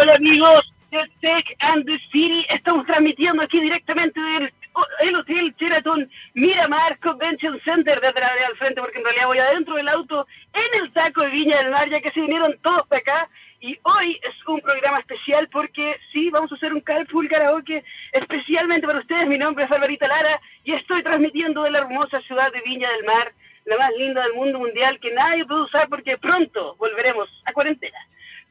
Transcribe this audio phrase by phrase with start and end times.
[0.00, 4.52] Hola amigos de Tech and the City, estamos transmitiendo aquí directamente del
[5.00, 9.74] el Hotel Sheraton Miramar Convention Center desde la al frente, porque en realidad voy adentro
[9.74, 13.00] del auto en el taco de Viña del Mar, ya que se vinieron todos para
[13.00, 13.28] acá.
[13.60, 18.86] Y hoy es un programa especial porque sí, vamos a hacer un carpool karaoke especialmente
[18.86, 19.26] para ustedes.
[19.26, 23.04] Mi nombre es Barbarita Lara y estoy transmitiendo de la hermosa ciudad de Viña del
[23.04, 23.32] Mar,
[23.64, 27.98] la más linda del mundo mundial que nadie puede usar porque pronto volveremos a cuarentena.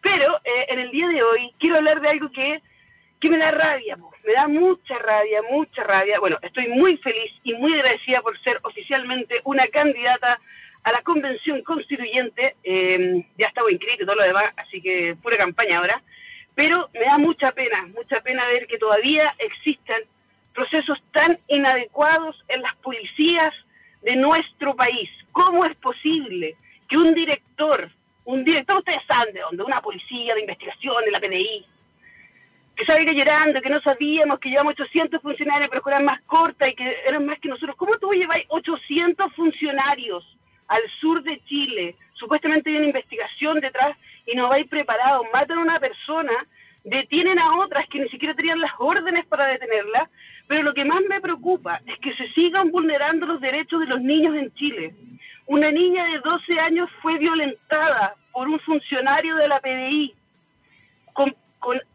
[0.02, 2.62] Pero eh, en el día de hoy quiero hablar de algo que,
[3.20, 6.20] que me da rabia, me da mucha rabia, mucha rabia.
[6.20, 10.40] Bueno, estoy muy feliz y muy agradecida por ser oficialmente una candidata
[10.84, 12.56] a la convención constituyente.
[12.64, 16.02] Eh, ya estaba inscrito y todo lo demás, así que pura campaña ahora.
[16.56, 20.02] Pero me da mucha pena, mucha pena ver que todavía existan
[20.54, 23.54] procesos tan inadecuados en las policías
[24.02, 25.10] de nuestro país.
[25.32, 26.56] ¿Cómo es posible
[26.90, 27.92] que un director
[28.28, 31.66] un director, ustedes saben de dónde, una policía de investigación de la PDI,
[32.76, 36.68] que salga llorando, que no sabíamos, que llevamos 800 funcionarios, pero que eran más cortas
[36.68, 37.78] y que eran más que nosotros.
[37.78, 41.96] ¿Cómo tú lleváis 800 funcionarios al sur de Chile?
[42.16, 45.26] Supuestamente hay una investigación detrás y no vais preparados.
[45.34, 46.34] Matan a una persona,
[46.84, 50.10] detienen a otras que ni siquiera tenían las órdenes para detenerla,
[50.48, 54.02] pero lo que más me preocupa es que se sigan vulnerando los derechos de los
[54.02, 54.94] niños en Chile.
[55.48, 60.14] Una niña de 12 años fue violentada por un funcionario de la PDI.
[61.12, 61.34] Con,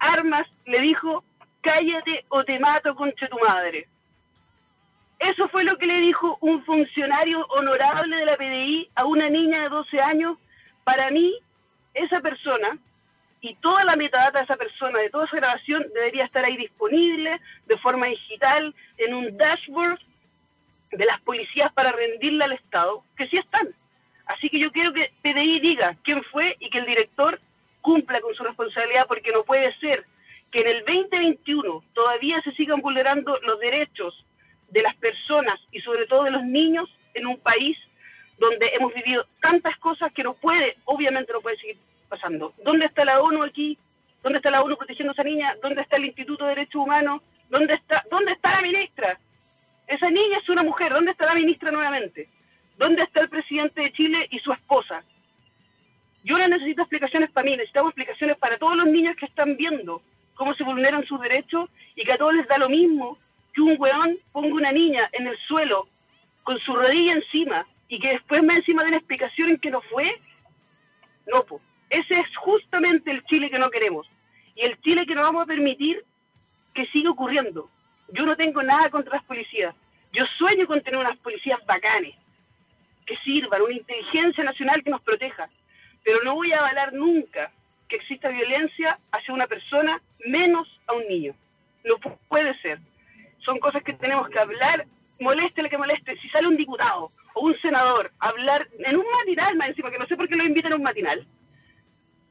[0.00, 1.22] armas le dijo,
[1.60, 3.86] cállate o te mato concha tu madre.
[5.20, 9.62] Eso fue lo que le dijo un funcionario honorable de la PDI a una niña
[9.62, 10.36] de 12 años.
[10.82, 11.32] Para mí,
[11.94, 12.76] esa persona
[13.40, 17.40] y toda la metadata de esa persona, de toda esa grabación, debería estar ahí disponible
[17.66, 20.00] de forma digital en un dashboard
[20.90, 23.68] de las policías para rendirle al Estado, que sí están.
[24.26, 27.40] Así que yo quiero que PDI diga quién fue y que el director
[27.80, 30.04] cumpla con su responsabilidad, porque no puede ser
[30.50, 34.24] que en el 2021 todavía se sigan vulnerando los derechos
[34.68, 37.76] de las personas y sobre todo de los niños en un país
[38.38, 41.76] donde hemos vivido tantas cosas que no puede, obviamente no puede seguir
[42.08, 42.52] pasando.
[42.64, 43.78] ¿Dónde está la ONU aquí?
[44.22, 45.54] ¿Dónde está la ONU protegiendo a esa niña?
[45.62, 47.22] ¿Dónde está el Instituto de Derechos Humanos?
[47.48, 49.18] ¿Dónde está, dónde está la ministra?
[49.86, 50.92] Esa niña es una mujer.
[50.92, 52.28] ¿Dónde está la ministra nuevamente?
[52.82, 55.04] ¿Dónde está el presidente de Chile y su esposa?
[56.24, 60.02] Yo no necesito explicaciones para mí, necesitamos explicaciones para todos los niños que están viendo
[60.34, 63.18] cómo se vulneran sus derechos y que a todos les da lo mismo
[63.54, 65.86] que un weón ponga una niña en el suelo
[66.42, 69.80] con su rodilla encima y que después me encima de una explicación en que no
[69.82, 70.20] fue.
[71.32, 71.62] No, pues.
[71.88, 74.10] Ese es justamente el Chile que no queremos.
[74.56, 76.04] Y el Chile que no vamos a permitir
[76.74, 77.70] que siga ocurriendo.
[78.08, 79.72] Yo no tengo nada contra las policías.
[80.12, 82.16] Yo sueño con tener unas policías bacanes,
[83.06, 85.48] que sirvan, una inteligencia nacional que nos proteja.
[86.04, 87.50] Pero no voy a avalar nunca
[87.88, 91.34] que exista violencia hacia una persona, menos a un niño.
[91.84, 91.96] No
[92.28, 92.78] puede ser.
[93.38, 94.86] Son cosas que tenemos que hablar,
[95.20, 96.16] moleste lo que moleste.
[96.18, 99.98] Si sale un diputado o un senador a hablar en un matinal, más encima, que
[99.98, 101.26] no sé por qué lo invitan a un matinal,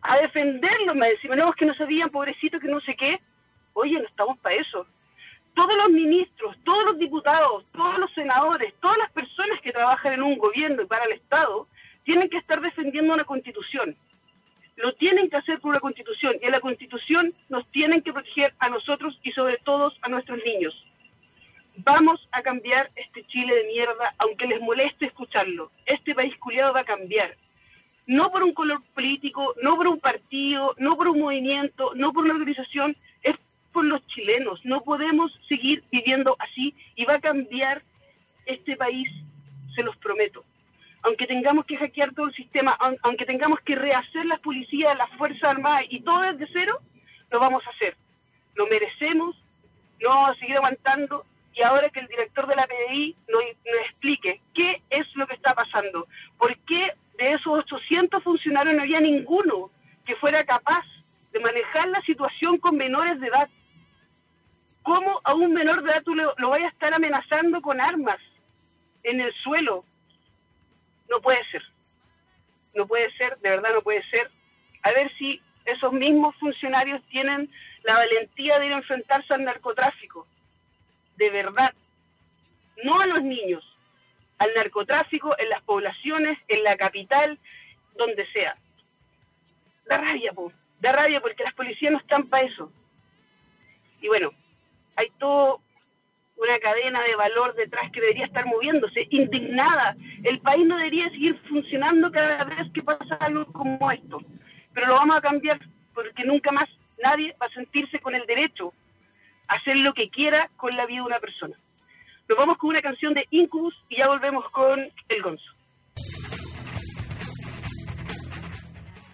[0.02, 3.20] a defenderlo, más encima, no, es que no sabían, pobrecito, que no sé qué.
[3.74, 4.88] Oye, no estamos para eso
[5.54, 10.24] todos los ministros, todos los diputados, todos los senadores, todas las personas que trabajan en
[10.24, 11.68] un gobierno y para el Estado,
[12.04, 13.96] tienen que estar defendiendo una constitución.
[14.78, 18.54] Lo tienen que hacer por una constitución y en la constitución nos tienen que proteger
[18.60, 20.74] a nosotros y sobre todo a nuestros niños.
[21.78, 25.72] Vamos a cambiar este Chile de mierda, aunque les moleste escucharlo.
[25.86, 27.36] Este país culiado va a cambiar.
[28.08, 32.26] No por un color político, no por un partido, no por un movimiento, no por
[32.26, 32.96] una organización,
[33.72, 34.64] por los chilenos.
[34.66, 37.82] No podemos seguir viviendo así y va a cambiar
[38.46, 39.10] este país,
[39.76, 40.44] se los prometo.
[41.04, 45.44] Aunque tengamos que hackear todo el sistema, aunque tengamos que rehacer las policías, las Fuerzas
[45.44, 46.80] Armadas y todo desde cero,
[47.32, 47.96] lo vamos a hacer.
[48.56, 49.36] Lo merecemos,
[50.00, 53.86] no vamos a seguir aguantando y ahora que el director de la PDI nos, nos
[53.90, 56.08] explique qué es lo que está pasando,
[56.38, 59.70] por qué de esos 800 funcionarios no había ninguno
[60.06, 60.86] que fuera capaz
[61.32, 63.50] de manejar la situación con menores de edad.
[64.84, 68.20] ¿Cómo a un menor de edad tú lo, lo vayas a estar amenazando con armas
[69.04, 69.86] en el suelo?
[71.10, 71.64] No puede ser.
[72.74, 74.32] No puede ser, de verdad no puede ser.
[74.84, 77.50] A ver si esos mismos funcionarios tienen
[77.84, 80.28] la valentía de ir a enfrentarse al narcotráfico.
[81.18, 81.74] De verdad.
[82.84, 83.64] No a los niños,
[84.40, 87.38] al narcotráfico en las poblaciones, en la capital,
[87.96, 88.56] donde sea.
[89.86, 90.52] Da rabia, po.
[90.80, 92.72] Da rabia porque las policías no están para eso.
[94.02, 94.32] Y bueno,
[94.96, 95.56] hay toda
[96.38, 99.96] una cadena de valor detrás que debería estar moviéndose, indignada.
[100.24, 104.20] El país no debería seguir funcionando cada vez que pasa algo como esto.
[104.74, 105.60] Pero lo vamos a cambiar
[105.94, 106.70] porque nunca más
[107.02, 108.74] nadie va a sentirse con el derecho
[109.48, 111.56] a hacer lo que quiera con la vida de una persona.
[112.28, 114.80] Nos vamos con una canción de Incubus y ya volvemos con
[115.10, 115.52] El Gonzo.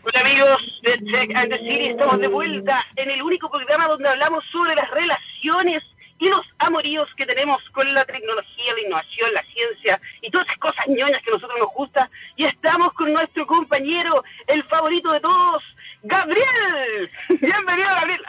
[0.07, 4.07] Hola amigos de Check and the City, estamos de vuelta en el único programa donde
[4.07, 5.83] hablamos sobre las relaciones
[6.17, 10.59] y los amoríos que tenemos con la tecnología, la innovación, la ciencia y todas esas
[10.59, 12.09] cosas ñoñas que a nosotros nos gusta.
[12.37, 15.61] Y estamos con nuestro compañero, el favorito de todos,
[16.03, 17.11] Gabriel.
[17.27, 18.21] Bienvenido, Gabriel.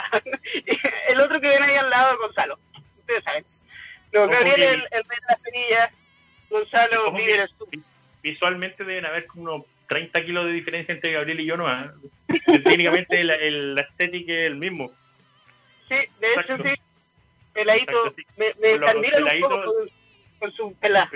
[1.10, 2.58] el otro que viene ahí al lado, Gonzalo.
[2.98, 3.44] Ustedes saben.
[4.12, 5.90] No, Gabriel, el, el de la cerilla.
[6.50, 7.46] Gonzalo, vive
[8.20, 11.66] Visualmente deben haber como unos 30 kilos de diferencia entre Gabriel y yo, ¿no?
[12.64, 14.92] Técnicamente la, el, estética es el mismo.
[15.88, 16.74] Sí, de hecho sí
[17.58, 19.90] peladito, me, me un poco con,
[20.38, 21.10] con su pelada.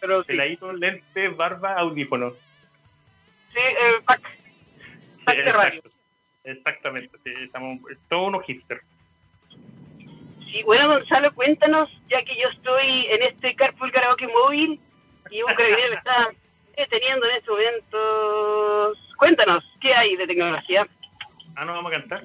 [0.00, 0.28] Pero sí.
[0.28, 2.30] Peladito, lente, barba, audífono.
[3.52, 4.20] Sí, eh, pack.
[5.24, 5.82] Pack de radio.
[6.44, 7.78] Exactamente, sí, estamos
[8.08, 8.82] todos unos hipsters.
[10.46, 14.80] Sí, bueno, Gonzalo, cuéntanos, ya que yo estoy en este Carpool Karaoke móvil
[15.30, 16.30] y un carabinero está
[16.86, 19.14] teniendo en estos momentos.
[19.16, 20.86] Cuéntanos, ¿qué hay de tecnología?
[21.56, 22.22] Ah, ¿no vamos a cantar?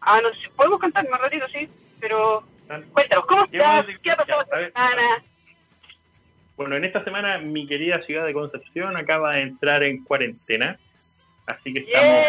[0.00, 1.68] Ah, no, podemos cantar más ratito, sí
[2.00, 2.42] pero
[2.92, 3.86] cuéntanos, ¿cómo estás?
[4.02, 5.22] ¿Qué ha pasado esta semana?
[6.56, 10.78] Bueno, en esta semana mi querida ciudad de Concepción acaba de entrar en cuarentena,
[11.46, 12.26] así que estamos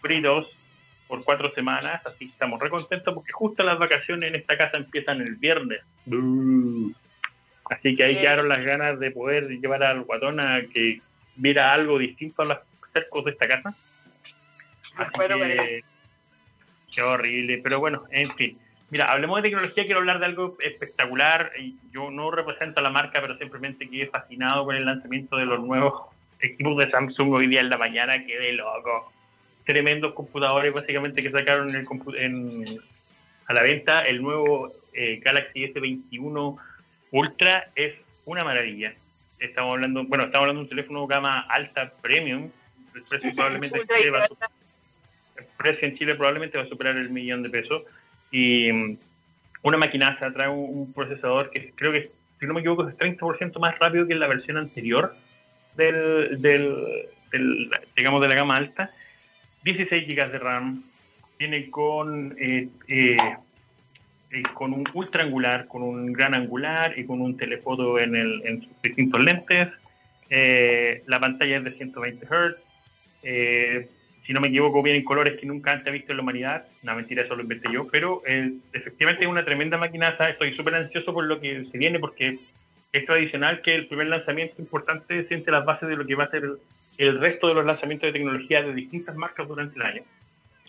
[0.00, 0.48] fritos
[1.06, 5.20] por cuatro semanas, así que estamos recontentos porque justo las vacaciones en esta casa empiezan
[5.22, 5.80] el viernes.
[7.70, 11.00] Así que ahí quedaron las ganas de poder llevar al guatón a que
[11.36, 12.58] viera algo distinto a los
[12.92, 13.74] cercos de esta casa.
[14.96, 15.84] Así que,
[16.94, 18.58] qué horrible, pero bueno, en fin.
[18.90, 21.52] Mira, hablemos de tecnología, quiero hablar de algo espectacular.
[21.92, 25.60] Yo no represento a la marca, pero simplemente quedé fascinado con el lanzamiento de los
[25.60, 26.08] nuevos
[26.40, 29.12] equipos de Samsung hoy día en la mañana, quedé loco.
[29.64, 31.74] Tremendos computadores básicamente que sacaron
[32.16, 32.80] en,
[33.46, 34.02] a la venta.
[34.06, 36.56] El nuevo eh, Galaxy S21
[37.10, 37.94] Ultra es
[38.24, 38.94] una maravilla.
[39.38, 42.50] Estamos hablando, bueno, estamos hablando de un teléfono gama alta premium.
[42.94, 43.78] El precio probablemente
[45.38, 47.84] el precio en Chile probablemente va a superar el millón de pesos
[48.30, 48.98] y mm,
[49.62, 52.10] una maquinaza trae un, procesador que creo que,
[52.40, 55.14] si no me equivoco, es 30% más rápido que la versión anterior
[55.76, 58.90] del, del, digamos, de la gama alta.
[59.62, 60.84] 16 GB de RAM,
[61.36, 63.16] tiene con, eh, eh,
[64.30, 68.42] eh, con un ultra angular, con un gran angular y con un telefoto en, el,
[68.44, 69.68] en sus distintos lentes.
[71.06, 73.88] la pantalla es de 120 Hz
[74.28, 76.66] si no me equivoco, vienen colores que nunca antes he visto en la humanidad.
[76.82, 80.28] Una mentira, eso lo inventé yo, pero eh, efectivamente es una tremenda maquinaza.
[80.28, 82.38] Estoy súper ansioso por lo que se viene porque
[82.92, 86.30] es tradicional que el primer lanzamiento importante siente las bases de lo que va a
[86.30, 86.42] ser
[86.98, 90.02] el resto de los lanzamientos de tecnología de distintas marcas durante el año.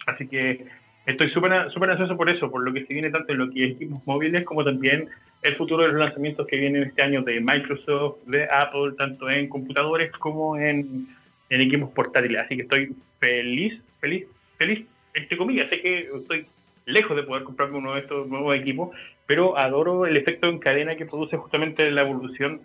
[0.05, 0.65] Así que
[1.05, 1.51] estoy súper
[1.89, 4.43] ansioso por eso, por lo que se viene tanto en lo que es equipos móviles
[4.43, 5.09] como también
[5.41, 9.47] el futuro de los lanzamientos que vienen este año de Microsoft, de Apple, tanto en
[9.47, 11.07] computadores como en
[11.49, 12.41] en equipos portátiles.
[12.41, 14.25] Así que estoy feliz, feliz,
[14.57, 15.69] feliz, entre comillas.
[15.69, 16.45] Sé que estoy
[16.85, 20.95] lejos de poder comprarme uno de estos nuevos equipos, pero adoro el efecto en cadena
[20.95, 22.61] que produce justamente la evolución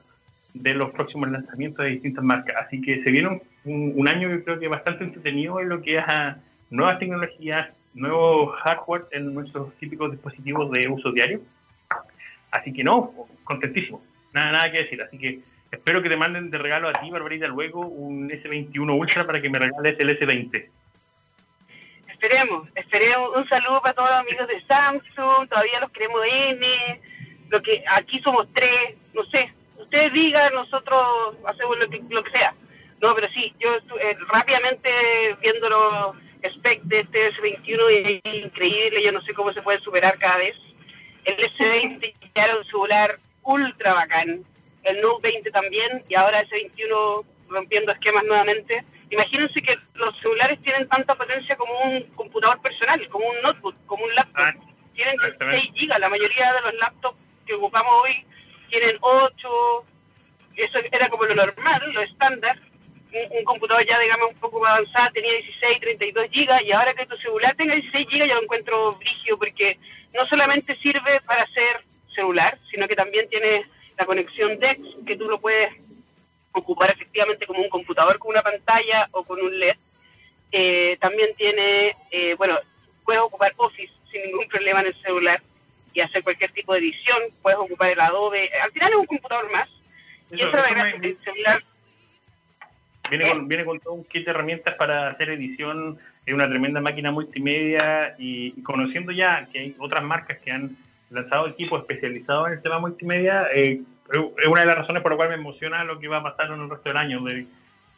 [0.54, 2.56] de los próximos lanzamientos de distintas marcas.
[2.66, 6.04] Así que se viene un, año, yo creo que bastante entretenido en lo que es
[6.06, 6.38] a
[6.70, 11.40] nuevas tecnologías, nuevos hardware en nuestros típicos dispositivos de uso diario.
[12.50, 13.12] Así que no,
[13.44, 14.02] contentísimo.
[14.32, 15.02] Nada, nada que decir.
[15.02, 15.40] Así que
[15.74, 19.50] Espero que te manden de regalo a ti, Barbarita, luego un S21 Ultra para que
[19.50, 20.68] me regales el S20.
[22.08, 23.36] Esperemos, esperemos.
[23.36, 27.00] Un saludo para todos los amigos de Samsung, todavía los queremos N,
[27.50, 29.52] lo que aquí somos tres, no sé.
[29.76, 32.54] Ustedes digan, nosotros hacemos lo que, lo que sea.
[33.02, 34.88] No, pero sí, yo eh, rápidamente
[35.42, 40.18] viendo los specs de este S21 es increíble, yo no sé cómo se puede superar
[40.18, 40.54] cada vez.
[41.24, 44.44] El S20 ya era un celular ultra bacán
[44.84, 48.84] el Note 20 también, y ahora ese 21 rompiendo esquemas nuevamente.
[49.10, 54.04] Imagínense que los celulares tienen tanta potencia como un computador personal, como un notebook, como
[54.04, 54.42] un laptop.
[54.42, 54.54] Ah,
[54.94, 58.24] tienen 16 GB, la mayoría de los laptops que ocupamos hoy
[58.68, 59.84] tienen 8,
[60.56, 62.58] eso era como lo normal, lo estándar.
[63.30, 67.06] Un, computador ya, digamos, un poco más avanzado tenía 16, 32 GB, y ahora que
[67.06, 69.78] tu celular tenga 16 GB ya lo encuentro brígido, porque
[70.12, 73.66] no solamente sirve para hacer celular, sino que también tiene
[73.96, 75.72] la conexión DeX, que tú lo puedes
[76.52, 79.76] ocupar efectivamente como un computador con una pantalla o con un LED.
[80.52, 82.58] Eh, también tiene, eh, bueno,
[83.04, 85.42] puedes ocupar Office sin ningún problema en el celular
[85.92, 89.50] y hacer cualquier tipo de edición, puedes ocupar el Adobe, al final es un computador
[89.52, 89.68] más.
[90.30, 90.56] y eso,
[91.02, 91.62] el celular...
[93.10, 96.80] Viene, con, viene con todo un kit de herramientas para hacer edición es una tremenda
[96.80, 100.76] máquina multimedia y, conociendo ya que hay otras marcas que han
[101.10, 103.80] lanzado equipos especializados en el tema multimedia, eh,
[104.10, 106.50] es una de las razones por las cuales me emociona lo que va a pasar
[106.50, 107.46] en el resto del año, de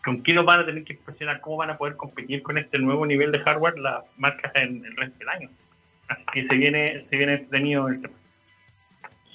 [0.05, 2.79] con quién nos van a tener que impresionar, cómo van a poder competir con este
[2.79, 5.51] nuevo nivel de hardware las marcas en el resto del año.
[6.07, 8.15] Así que se viene, se viene entretenido el tema.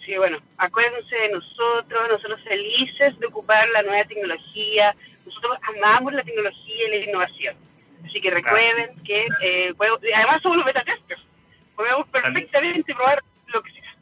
[0.06, 6.24] Sí, bueno, acuérdense de nosotros, nosotros felices de ocupar la nueva tecnología, nosotros amamos la
[6.24, 7.56] tecnología y la innovación.
[8.06, 9.74] Así que recuerden que, eh,
[10.16, 11.22] además somos los beta testers,
[11.76, 13.96] podemos perfectamente probar lo que sea.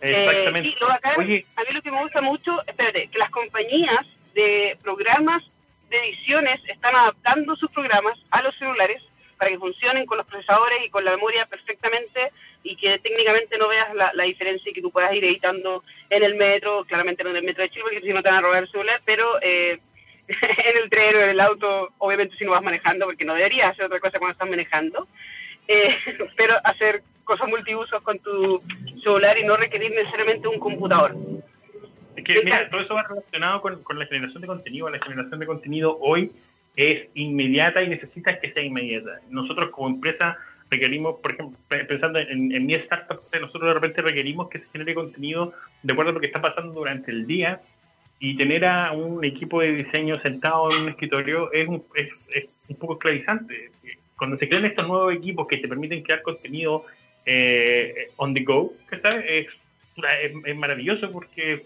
[0.00, 0.68] Exactamente.
[0.68, 5.50] Eh, a mí lo que me gusta mucho, espérate, que las compañías de programas
[5.90, 9.02] de ediciones están adaptando sus programas a los celulares
[9.36, 12.30] para que funcionen con los procesadores y con la memoria perfectamente
[12.62, 16.34] y que técnicamente no veas la, diferencia y que tú puedas ir editando en el
[16.34, 18.62] metro, claramente no en el metro de Chile porque si no te van a robar
[18.64, 19.78] el celular, pero eh,
[20.66, 23.70] en el tren o en el auto, obviamente si no vas manejando, porque no deberías
[23.70, 25.08] hacer otra cosa cuando estás manejando,
[25.66, 25.96] eh,
[26.36, 28.62] pero hacer cosas multiusos con tu
[29.02, 31.16] celular y no requerir necesariamente un computador.
[32.16, 34.90] Es que, mira, todo eso va relacionado con, con la generación de contenido.
[34.90, 36.32] La generación de contenido hoy
[36.76, 39.20] es inmediata y necesita que sea inmediata.
[39.28, 40.36] Nosotros como empresa
[40.70, 44.94] requerimos, por ejemplo, pensando en, en mi startup, nosotros de repente requerimos que se genere
[44.94, 47.60] contenido de acuerdo a lo que está pasando durante el día
[48.22, 52.10] y tener a un equipo de diseño sentado en un escritorio es un, es,
[52.68, 53.72] un poco esclavizante.
[54.16, 56.84] Cuando se crean estos nuevos equipos que te permiten crear contenido
[57.24, 59.46] eh, on the go, Es,
[60.44, 61.64] es, maravilloso porque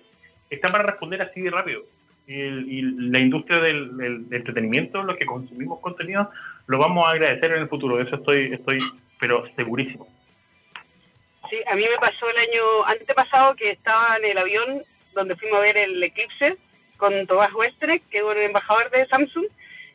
[0.48, 1.82] está para responder así de rápido.
[2.28, 6.30] Y, la industria del, del, entretenimiento, los que consumimos contenido,
[6.68, 7.96] lo vamos a agradecer en el futuro.
[7.96, 8.78] De eso estoy, estoy
[9.18, 10.06] pero segurísimo.
[11.50, 14.82] Sí, a mí me pasó el año antepasado que estaba en el avión
[15.14, 16.56] donde fuimos a ver el eclipse
[16.96, 19.46] con Tomás Westre, que es un embajador de Samsung,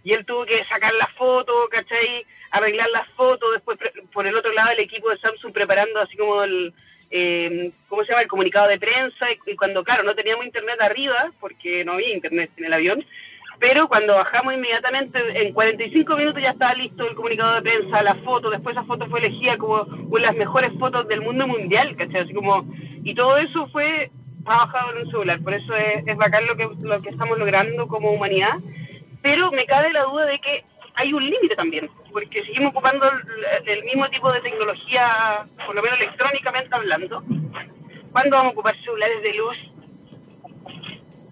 [0.03, 2.25] y él tuvo que sacar la foto, ¿cachai?
[2.51, 3.77] Arreglar las fotos, después
[4.13, 6.73] por el otro lado el equipo de Samsung preparando así como el,
[7.11, 8.21] eh, ¿cómo se llama?
[8.21, 12.51] El comunicado de prensa, y, cuando, claro, no teníamos internet arriba, porque no había internet
[12.57, 13.05] en el avión,
[13.59, 18.15] pero cuando bajamos inmediatamente, en 45 minutos ya estaba listo el comunicado de prensa, la
[18.15, 21.95] foto, después esa foto fue elegida como una de las mejores fotos del mundo mundial,
[21.97, 22.21] ¿cachai?
[22.21, 22.65] Así como,
[23.03, 24.11] y todo eso fue
[24.49, 27.87] trabajado en un celular, por eso es, es bacán lo que, lo que estamos logrando
[27.87, 28.55] como humanidad,
[29.21, 30.63] pero me cabe la duda de que
[30.95, 33.05] hay un límite también, porque seguimos ocupando
[33.65, 37.23] el, mismo tipo de tecnología, por lo menos electrónicamente hablando.
[38.11, 39.57] ¿Cuándo vamos a ocupar celulares de luz?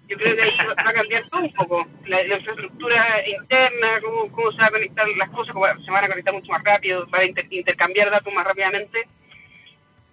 [0.06, 1.86] Yo creo que ahí va a cambiar todo un poco.
[2.06, 6.08] La, infraestructura interna, cómo, cómo, se van a conectar las cosas, cómo se van a
[6.08, 9.08] conectar mucho más rápido, para intercambiar datos más rápidamente.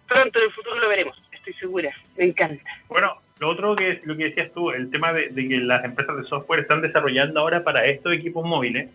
[0.07, 1.91] Pronto en el futuro lo veremos estoy segura.
[2.17, 2.63] Me encanta.
[2.89, 6.23] Bueno, lo otro que lo que decías tú, el tema de, que las empresas de
[6.23, 8.89] software están desarrollando ahora para estos equipos móviles.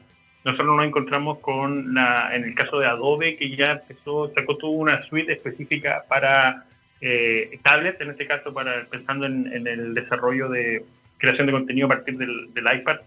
[0.44, 4.72] Nosotros nos encontramos con la, en el caso de Adobe, que ya empezó, sacó tuvo
[4.72, 6.64] una suite específica para
[7.02, 10.82] eh, tablets, en este caso para pensando en, el desarrollo de
[11.18, 13.00] creación de contenido a partir del, del iPad.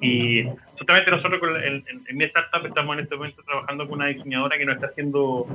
[0.00, 0.44] Y
[0.78, 4.76] justamente nosotros en, mi startup estamos en este momento trabajando con una diseñadora que nos
[4.76, 5.46] está haciendo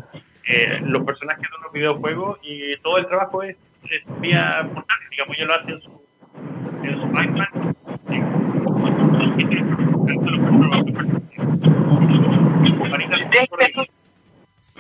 [0.46, 3.56] eh, los personajes de los videojuegos y todo el trabajo es,
[4.20, 6.02] vía portátil, digamos, ella lo hace en su,
[6.84, 7.70] en su iPad.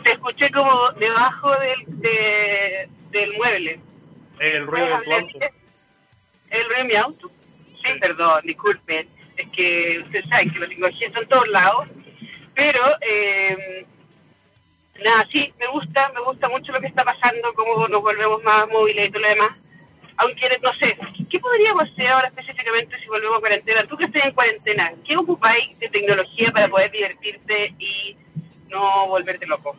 [0.03, 3.79] Te, escuché como debajo del, de, del mueble.
[4.39, 5.39] El ruido de tu auto.
[6.49, 7.31] ¿El ruido de mi auto?
[7.83, 9.07] Sí, perdón, disculpen.
[9.37, 11.87] Es que ustedes saben que la tecnología está en todos lados.
[12.55, 13.85] Pero eh,
[15.03, 18.67] nada, sí, me gusta, me gusta mucho lo que está pasando, cómo nos volvemos más
[18.69, 19.51] móviles y todo lo demás.
[20.17, 20.97] Aunque, no sé,
[21.29, 23.85] ¿qué podríamos hacer ahora específicamente si volvemos a cuarentena?
[23.85, 28.17] Tú que estás en cuarentena, ¿qué ocupáis de tecnología para poder divertirte y
[28.69, 29.77] no volverte loco?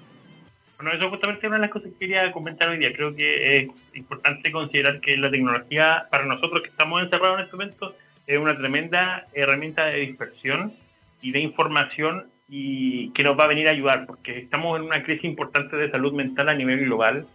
[0.79, 2.95] Bueno, eso justamente es una de las cosas que quería comentar hoy día.
[2.95, 7.57] Creo que es importante considerar que la tecnología, para nosotros que estamos encerrados en este
[7.57, 7.95] momento,
[8.27, 10.73] es una tremenda herramienta de dispersión
[11.21, 15.05] y de información y que nos va a venir a ayudar, porque estamos en una
[15.05, 17.27] crisis importante de salud mental a nivel global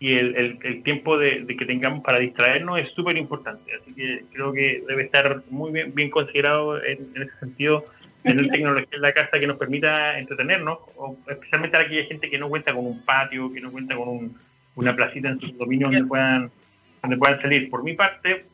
[0.00, 3.72] y el, el, tiempo de, que tengamos para distraernos es súper importante.
[3.74, 7.84] Así que creo que debe estar muy bien, bien considerado en, ese sentido
[8.22, 12.38] tener tecnología en la casa que nos permita entretenernos, o especialmente a aquella gente que
[12.38, 14.38] no cuenta con un patio, que no cuenta con un,
[14.76, 16.50] una placita en sus dominios donde puedan,
[17.02, 17.68] donde puedan salir.
[17.68, 18.46] Por mi parte,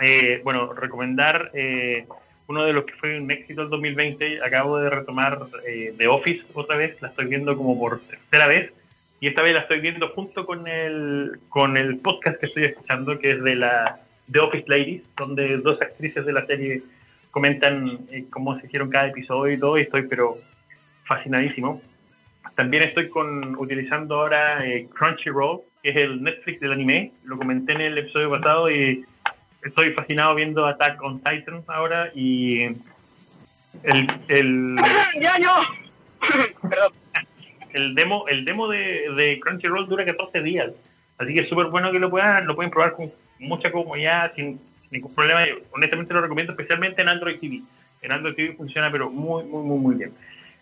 [0.00, 2.06] eh, bueno, recomendar eh,
[2.50, 4.42] uno de los que fue un éxito el 2020.
[4.42, 8.72] Acabo de retomar eh, The Office otra vez, la estoy viendo como por tercera vez.
[9.20, 13.18] Y esta vez la estoy viendo junto con el, con el podcast que estoy escuchando,
[13.20, 14.00] que es de la
[14.32, 16.82] The Office Ladies, donde dos actrices de la serie
[17.30, 19.78] comentan eh, cómo se hicieron cada episodio y todo.
[19.78, 20.38] Y estoy, pero
[21.04, 21.80] fascinadísimo.
[22.56, 27.12] También estoy con utilizando ahora eh, Crunchyroll, que es el Netflix del anime.
[27.22, 29.04] Lo comenté en el episodio pasado y
[29.62, 32.64] estoy fascinado viendo Attack on Titan ahora y
[33.82, 34.76] el, el
[35.20, 35.62] ya no
[37.72, 40.70] el demo el demo de, de, Crunchyroll dura 14 días
[41.18, 44.60] así que es súper bueno que lo puedan lo pueden probar con mucha comodidad sin,
[44.90, 45.44] ningún problema.
[45.70, 47.62] Honestamente lo recomiendo especialmente en Android TV
[48.02, 50.12] en Android TV funciona pero muy muy muy muy bien.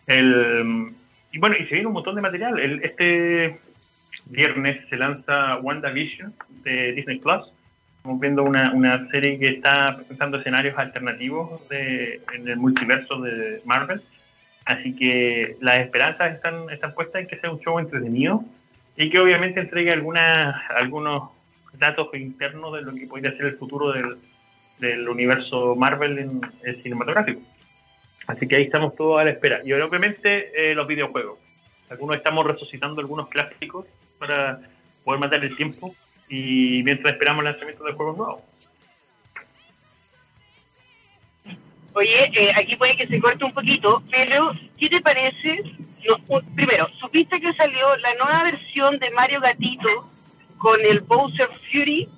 [0.07, 0.93] El,
[1.33, 2.59] y bueno y se viene un montón de material.
[2.59, 3.59] El, este
[4.27, 7.51] viernes se lanza WandaVision de Disney Plus
[7.99, 13.61] Estamos viendo una, una serie que está presentando escenarios alternativos de, en el multiverso de
[13.65, 14.01] Marvel.
[14.65, 18.45] Así que las esperanzas están, están puestas en que sea un show entretenido
[18.97, 21.31] y que obviamente entregue algunas, algunos
[21.75, 24.17] datos internos de lo que podría ser el futuro del,
[24.79, 27.41] del universo Marvel en el cinematográfico.
[28.27, 29.61] Así que ahí estamos todos a la espera.
[29.65, 31.39] Y obviamente eh, los videojuegos.
[31.91, 33.87] Algunos estamos resucitando algunos clásicos
[34.19, 34.61] para
[35.05, 35.95] poder matar el tiempo
[36.29, 38.43] y mientras esperamos el lanzamiento de juegos nuevos.
[41.95, 45.63] Oye, eh, aquí puede que se corte un poquito, pero ¿qué te parece?
[46.55, 50.09] primero, ¿supiste que salió la nueva versión de Mario Gatito
[50.57, 52.09] con el Bowser Fury?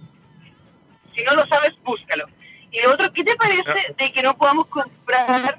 [1.15, 2.27] Si no lo sabes, búscalo.
[2.71, 5.59] Y lo otro, ¿qué te parece de que no podamos comprar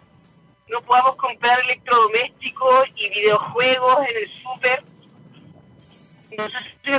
[0.71, 4.83] no podamos comprar electrodomésticos y videojuegos en el súper
[6.37, 6.95] no sé si me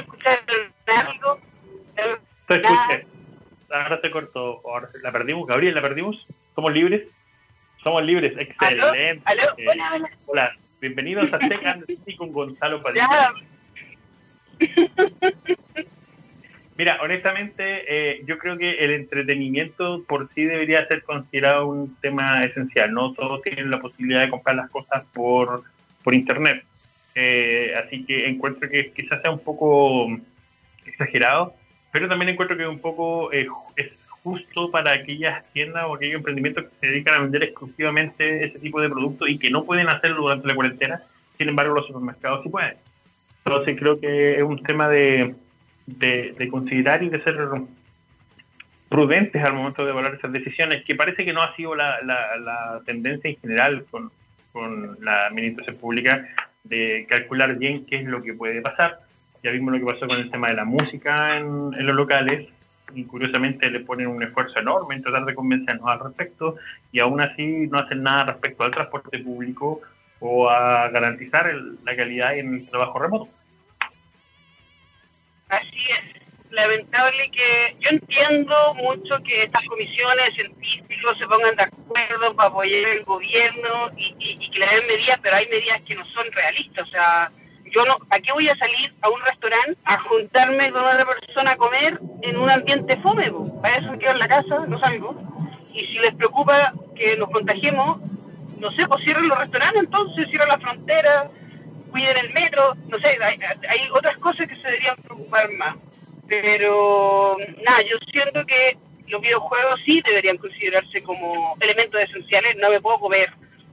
[0.94, 1.40] algo.
[2.46, 3.06] Te escuché.
[3.70, 4.60] Ahora se cortó.
[4.64, 5.46] Ahora la perdimos.
[5.46, 6.26] Gabriel, ¿la perdimos?
[6.54, 7.02] ¿Somos libres?
[7.82, 8.34] Somos libres.
[8.38, 9.22] Excelente.
[9.24, 9.42] ¿Aló?
[9.70, 10.56] Hola, hola.
[10.80, 11.86] Bienvenidos a Tech and
[12.16, 13.32] con Gonzalo Padilla.
[16.76, 22.44] Mira, honestamente, eh, yo creo que el entretenimiento por sí debería ser considerado un tema
[22.44, 22.92] esencial.
[22.92, 25.62] No todos tienen la posibilidad de comprar las cosas por,
[26.02, 26.64] por internet.
[27.14, 30.08] Eh, así que encuentro que quizás sea un poco
[30.86, 31.54] exagerado,
[31.92, 36.64] pero también encuentro que un poco eh, es justo para aquellas tiendas o aquellos emprendimientos
[36.64, 40.22] que se dedican a vender exclusivamente ese tipo de productos y que no pueden hacerlo
[40.22, 41.02] durante la cuarentena,
[41.36, 42.76] sin embargo los supermercados sí pueden.
[43.44, 45.34] Entonces creo que es un tema de,
[45.86, 47.36] de, considerar y de ser
[48.88, 52.36] prudentes al momento de evaluar esas decisiones, que parece que no ha sido la, la,
[52.36, 54.12] la tendencia en general con,
[54.52, 56.28] con la administración pública
[56.64, 59.00] de calcular bien qué es lo que puede pasar.
[59.42, 62.48] Ya vimos lo que pasó con el tema de la música en, los locales
[62.94, 66.56] y curiosamente le ponen un esfuerzo enorme en tratar de convencernos al respecto
[66.92, 69.80] y aún así no hacen nada respecto al transporte público
[70.20, 71.52] o a garantizar
[71.84, 73.28] la calidad en el trabajo remoto.
[75.48, 76.21] Así es.
[76.52, 82.90] Lamentable que yo entiendo mucho que estas comisiones científicos se pongan de acuerdo para apoyar
[82.90, 86.86] el gobierno y, y que le den medidas, pero hay medidas que no son realistas.
[86.86, 87.30] O sea,
[87.70, 91.52] yo no, ¿a qué voy a salir a un restaurante a juntarme con otra persona
[91.52, 93.32] a comer en un ambiente fome?
[93.62, 95.16] Para eso me quedo en la casa, no salgo.
[95.72, 97.98] Y si les preocupa que nos contagiemos,
[98.58, 101.30] no sé, pues cierren los restaurantes entonces, cierren la frontera,
[101.90, 103.38] cuiden el metro, no sé, hay,
[103.68, 105.91] hay otras cosas que se deberían preocupar más.
[106.40, 112.56] Pero nada, yo siento que los videojuegos sí deberían considerarse como elementos esenciales.
[112.56, 113.30] No me puedo comer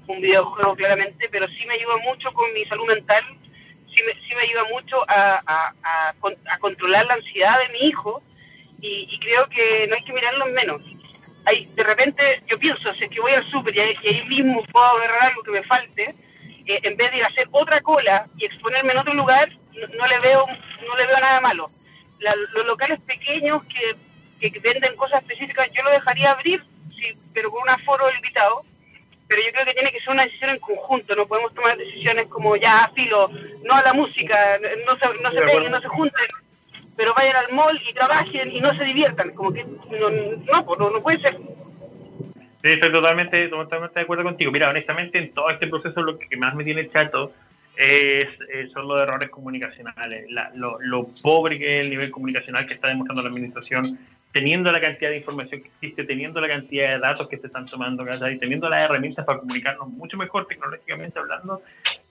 [0.08, 3.24] un videojuego claramente, pero sí me ayuda mucho con mi salud mental
[3.93, 5.41] sí me, ayuda mucho a,
[5.84, 8.22] a, controlar la ansiedad de mi hijo
[8.82, 10.82] y, creo que no hay que mirarlo menos.
[11.45, 14.86] Hay, de repente yo pienso, si es que voy al súper y, ahí mismo puedo
[14.86, 16.15] agarrar algo que me falte,
[16.65, 19.50] eh, en vez de ir a hacer otra cola y exponerme en otro lugar,
[19.98, 21.69] no, le veo no le veo nada malo.
[22.20, 26.64] Los locales pequeños que, que, venden cosas específicas, yo lo dejaría abrir,
[26.96, 28.64] sí, pero con un aforo limitado,
[29.28, 32.28] pero yo creo que tiene que ser una decisión en conjunto, no podemos tomar decisiones
[32.28, 33.30] como ya, filo,
[33.64, 36.28] no a la música, no se, no se peguen, no se junten,
[36.98, 40.80] pero vayan al mall y trabajen y no se diviertan, como que no, no, pues,
[40.80, 41.38] no, puede ser.
[42.62, 44.52] Sí, estoy totalmente, totalmente de acuerdo contigo.
[44.52, 47.32] Mira, honestamente, en todo este proceso lo que más me tiene chato
[47.80, 52.74] es, eh, son los errores comunicacionales, lo, lo pobre que es el nivel comunicacional que
[52.74, 53.98] está demostrando la administración
[54.32, 57.65] teniendo la cantidad de información que existe, teniendo la cantidad de datos que se están
[57.65, 61.62] tomando, y teniendo las herramientas para comunicarnos mucho mejor tecnológicamente hablando,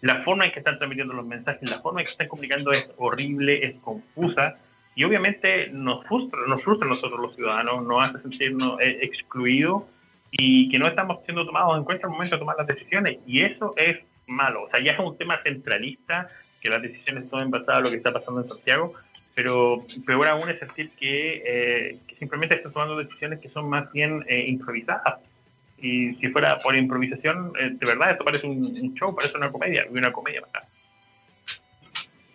[0.01, 2.91] la forma en que están transmitiendo los mensajes, la forma en que están comunicando es
[2.97, 4.57] horrible, es confusa
[4.97, 9.85] y obviamente nos frustra, nos frustra a nosotros los ciudadanos, nos hace sentirnos eh, excluidos
[10.33, 13.19] y que no estamos siendo tomados en cuenta al momento de tomar las decisiones.
[13.27, 16.29] Y eso es malo, o sea, ya es un tema centralista
[16.61, 18.93] que las decisiones tomen basadas en lo que está pasando en Santiago
[19.39, 24.25] pero peor aún es decir que, eh, simplemente están tomando decisiones que son más bien
[24.27, 25.21] eh, improvisadas.
[25.81, 29.87] Y si fuera por improvisación, eh, de verdad, esto parece un, show, parece una comedia,
[29.91, 30.43] una comedia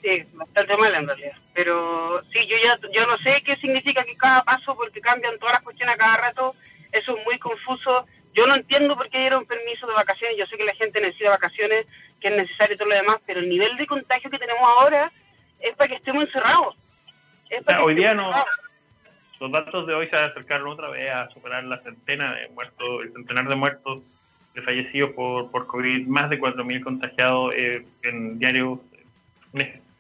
[0.02, 1.34] Sí, bastante mal en realidad.
[1.54, 5.56] Pero sí, yo ya yo no sé qué significa que cada paso, porque cambian todas
[5.56, 6.56] las cuestiones a cada rato.
[6.94, 8.06] Eso es muy confuso.
[8.34, 10.38] Yo no entiendo por qué dieron permiso de vacaciones.
[10.38, 11.86] Yo sé que la gente necesita vacaciones,
[12.20, 15.12] que es necesario y todo lo demás, pero el nivel de contagio que tenemos ahora
[15.60, 16.76] es para que estemos encerrados.
[17.82, 18.32] hoy día no.
[19.40, 23.14] Los datos de hoy se acercaron otra vez a superar la centena de muertos, el
[23.14, 24.02] centenar de muertos,
[24.54, 28.82] de fallecidos por, por COVID, más de 4.000 contagiados eh, en diario.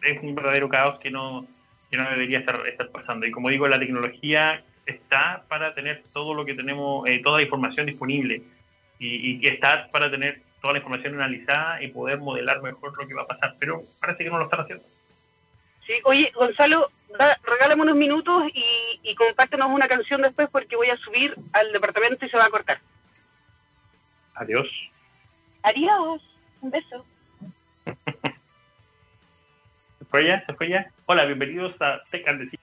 [0.02, 1.46] Es un verdadero caos que no,
[1.91, 3.26] que no debería estar, estar pasando.
[3.26, 7.43] Y como digo, la tecnología está para tener todo lo que tenemos, eh, toda la
[7.43, 8.41] información disponible
[9.00, 13.13] y, que está para tener toda la información analizada y poder modelar mejor lo que
[13.13, 14.86] va a pasar, pero parece que no lo están haciendo.
[15.86, 16.89] Sí, oye, Gonzalo,
[17.43, 22.26] regálame unos minutos y, y compártenos una canción después porque voy a subir al departamento
[22.26, 22.80] y se va a cortar.
[24.36, 24.67] Adiós.
[25.63, 26.22] Adiós.
[26.62, 27.06] Un beso.
[30.00, 30.46] ¿Se fue ya?
[30.46, 30.89] ¿Se fue ya?
[31.06, 32.58] Hola, bienvenidos a Tech and the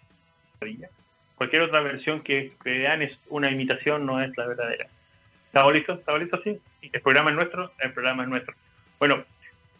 [1.40, 4.88] Cualquier otra versión que, vean es una imitación, no es la verdadera.
[5.46, 5.98] ¿Estamos listos?
[5.98, 6.40] ¿Estamos listos?
[6.44, 6.60] Sí.
[6.92, 8.54] El programa es nuestro, el programa es nuestro.
[8.98, 9.24] Bueno,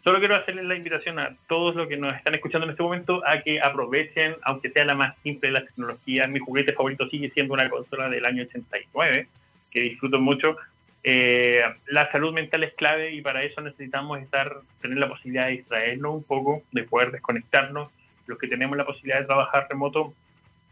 [0.03, 3.21] Solo quiero hacerles la invitación a todos los que nos están escuchando en este momento
[3.23, 6.27] a que aprovechen, aunque sea la más simple de las tecnologías.
[6.27, 9.27] Mi juguete favorito sigue siendo una consola del año 89,
[9.69, 10.57] que disfruto mucho.
[11.03, 15.51] Eh, la salud mental es clave y para eso necesitamos estar, tener la posibilidad de
[15.51, 17.91] distraernos un poco, de poder desconectarnos.
[18.25, 20.15] Los que tenemos la posibilidad de trabajar remoto,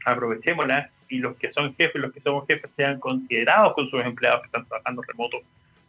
[0.06, 4.42] aprovechémosla y los que son jefes, los que somos jefes, sean considerados con sus empleados
[4.42, 5.38] que están trabajando remoto,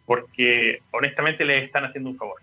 [0.06, 2.40] porque honestamente les están haciendo un favor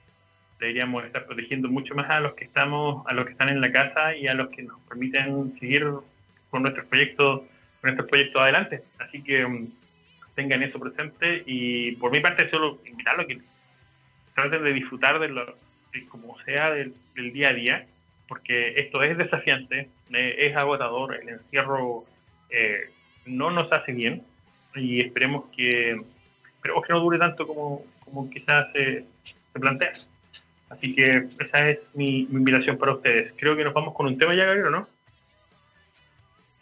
[0.59, 3.71] deberíamos estar protegiendo mucho más a los que estamos, a los que están en la
[3.71, 5.85] casa y a los que nos permiten seguir
[6.49, 7.49] con nuestros proyectos, con
[7.83, 8.81] nuestros proyectos adelante.
[8.99, 9.69] Así que um,
[10.35, 13.39] tengan eso presente y por mi parte solo invitarlos a que
[14.33, 15.55] traten de disfrutar de lo
[16.09, 17.87] como sea del, día a día,
[18.27, 22.03] porque esto es desafiante, eh, es agotador, el encierro
[22.49, 22.89] eh,
[23.25, 24.23] no nos hace bien
[24.75, 25.97] y esperemos que
[26.55, 29.05] esperemos que no dure tanto como, como quizás se,
[29.53, 29.93] plantea.
[30.69, 33.33] Así que esa es mi, invitación para ustedes.
[33.37, 34.87] Creo que nos vamos con un tema ya, Gabriel, ¿no?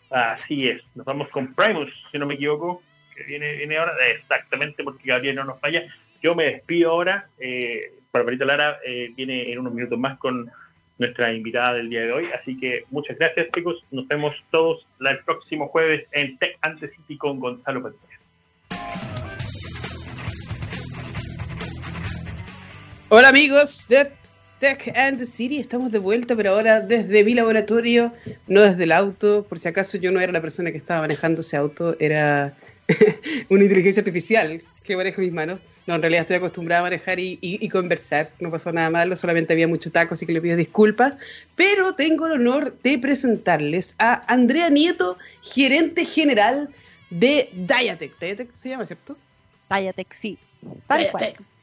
[0.10, 2.82] Así es, nos vamos con Primus, si no me equivoco,
[3.15, 5.84] que viene, viene ahora, exactamente porque Gabriel no nos falla.
[6.21, 10.49] Yo me despido ahora, eh, Barbarita Lara eh, viene en unos minutos más con
[10.97, 15.19] nuestra invitada del día de hoy, así que muchas gracias chicos, nos vemos todos el
[15.19, 17.99] próximo jueves en Tech Ante City con Gonzalo Pérez.
[23.10, 24.12] Hola amigos de
[24.60, 28.13] Tech and the City, estamos de vuelta, pero ahora desde mi laboratorio,
[28.47, 29.45] no desde el auto.
[29.47, 32.55] Por si acaso yo no era la persona que estaba manejando ese auto, era
[33.49, 35.60] una inteligencia artificial que maneja mis manos.
[35.87, 39.67] No, en realidad estoy acostumbrada a manejar y, conversar, no pasó nada malo, solamente había
[39.67, 41.13] mucho taco, así que le pido disculpas.
[41.55, 46.69] Pero tengo el honor de presentarles a Andrea Nieto, gerente general
[47.11, 48.17] de Diatec.
[48.19, 49.15] Diatec se llama, ¿cierto?
[49.69, 50.39] Diatec, sí.
[50.87, 51.07] Tal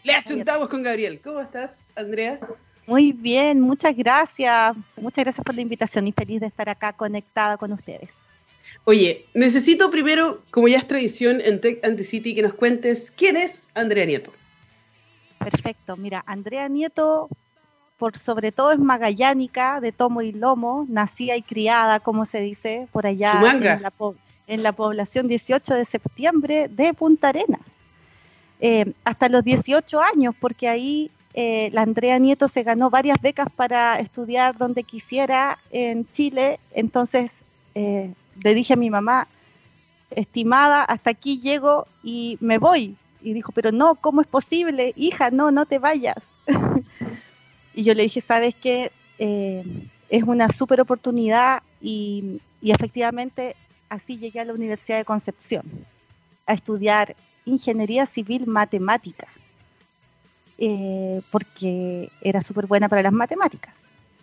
[0.05, 1.21] le achuntamos con Gabriel.
[1.23, 2.41] ¿Cómo estás, Andrea?
[2.87, 4.77] Muy bien, muchas gracias.
[4.97, 8.11] Muchas gracias por la invitación y feliz de estar acá conectada con ustedes.
[8.85, 13.71] Oye, necesito primero, como ya es tradición en Tech Anticity, que nos cuentes quién es
[13.75, 14.33] Andrea Nieto.
[15.39, 17.29] Perfecto, mira, Andrea Nieto,
[17.99, 22.89] por sobre todo es magallánica, de tomo y lomo, nacida y criada, como se dice,
[22.93, 23.93] por allá en la,
[24.47, 27.61] en la población 18 de septiembre de Punta Arenas.
[28.61, 33.49] Eh, hasta los 18 años, porque ahí eh, la Andrea Nieto se ganó varias becas
[33.51, 36.61] para estudiar donde quisiera en Chile.
[36.73, 37.33] Entonces
[37.75, 39.27] eh, le dije a mi mamá,
[40.11, 42.97] estimada, hasta aquí llego y me voy.
[43.21, 44.93] Y dijo, pero no, ¿cómo es posible?
[44.97, 46.19] Hija, no, no te vayas.
[47.75, 48.91] y yo le dije, ¿sabes qué?
[50.09, 53.55] es una súper oportunidad y, y efectivamente
[53.89, 55.63] así llegué a la Universidad de Concepción
[56.47, 57.15] a estudiar
[57.45, 59.27] ingeniería civil matemática,
[60.59, 63.75] eh, porque era súper buena para las matemáticas.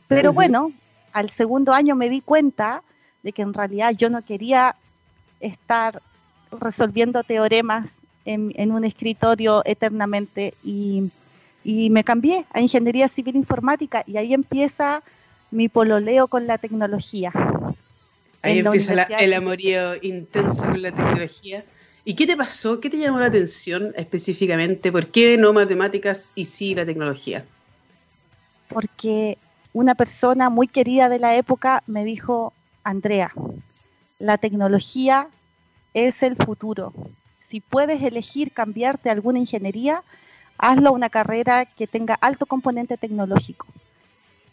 [0.07, 0.71] Pero bueno,
[1.13, 2.81] al segundo año me di cuenta
[3.23, 4.75] de que en realidad yo no quería
[5.39, 6.01] estar
[6.51, 11.11] resolviendo teoremas en, un escritorio eternamente y,
[11.63, 15.03] me cambié a ingeniería civil informática y ahí empieza
[15.51, 17.31] mi pololeo con la tecnología.
[18.41, 21.63] Ahí empieza el amorío intenso con la tecnología.
[22.05, 22.79] ¿Y qué te pasó?
[22.79, 24.91] ¿Qué te llamó la atención específicamente?
[24.91, 27.45] ¿Por qué no matemáticas y sí la tecnología?
[28.69, 29.37] Porque
[29.73, 32.53] una persona muy querida de la época me dijo,
[32.89, 33.31] Andrea,
[34.17, 35.27] la tecnología
[35.93, 36.93] es el futuro.
[37.47, 40.03] si puedes elegir cambiarte alguna ingeniería,
[40.59, 43.65] hazlo una carrera que tenga alto componente tecnológico.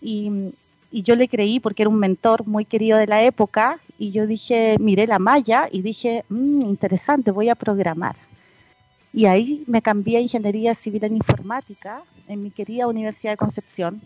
[0.01, 0.55] Y,
[0.93, 4.77] yo le creí porque era un mentor muy querido de la época y yo dije,
[4.79, 8.17] miré la malla y dije, mm, interesante, voy a programar.
[9.13, 14.01] Y ahí me cambié a Ingeniería Civil en Informática en mi querida Universidad de Concepción.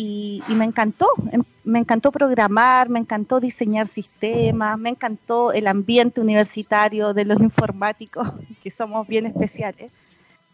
[0.00, 5.66] Y, y, me encantó, em, me encantó programar, me encantó diseñar sistemas, me encantó el
[5.66, 8.28] ambiente universitario de los informáticos,
[8.62, 9.90] que somos bien especiales.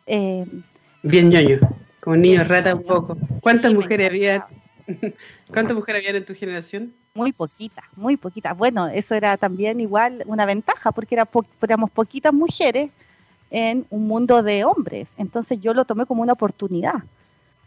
[0.07, 0.47] Eh,
[1.03, 1.59] bien ñoño,
[2.01, 3.19] como niño rata un poco.
[3.43, 4.47] ¿Cuántas mujeres había?
[5.53, 6.95] ¿Cuántas mujeres había en tu generación?
[7.13, 8.57] Muy poquitas, muy poquitas.
[8.57, 11.29] Bueno, eso era también igual una ventaja, porque era
[11.61, 12.91] éramos poquitas mujeres
[13.51, 15.11] en un mundo de hombres.
[15.19, 17.05] Entonces yo lo tomé como una oportunidad.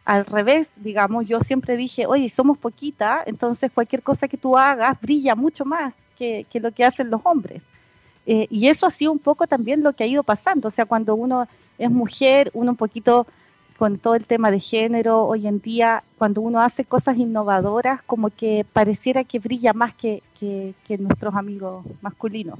[0.07, 4.97] Al revés, digamos, yo siempre dije, oye, somos poquitas, entonces cualquier cosa que tú hagas
[5.01, 7.61] brilla mucho más que, que lo que hacen los hombres.
[8.25, 10.69] Eh, y eso ha sido un poco también lo que ha ido pasando.
[10.69, 11.45] O sea, cuando uno
[11.77, 13.27] es mujer, uno un poquito
[13.77, 18.29] con todo el tema de género, hoy en día, cuando uno hace cosas innovadoras, como
[18.29, 22.57] que pareciera que brilla más que, que, nuestros amigos masculinos.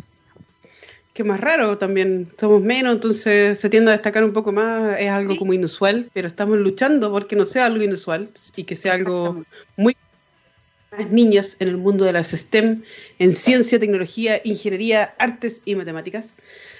[1.18, 5.10] Que más raro también, somos menos, entonces se tiende a destacar un poco más, es
[5.10, 9.44] algo como inusual, pero estamos luchando porque no sea algo inusual y que sea algo
[9.78, 9.98] muy
[10.92, 12.84] más niñas en el mundo de las STEM,
[13.18, 16.36] en ciencia, tecnología, ingeniería, artes y matemáticas.